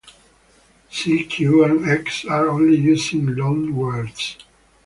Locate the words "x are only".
1.87-2.75